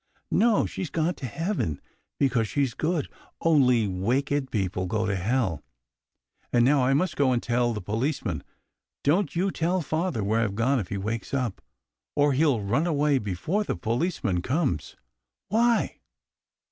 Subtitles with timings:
[0.31, 0.65] "No!
[0.65, 1.79] she's gone to heaven,
[2.19, 3.07] because she's good.
[3.39, 5.61] Only wicked people go to hell.
[6.51, 8.43] And now I must go and tell the policeman.
[9.03, 11.61] Don't you tell father where I've gone if he wakes up,
[12.15, 14.95] or he'll run away before the policeman comes."
[15.49, 15.99] Why